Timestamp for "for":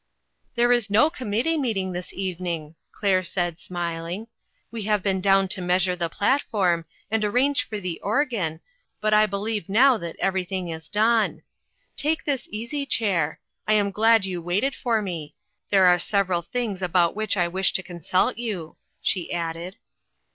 7.69-7.79, 14.73-15.03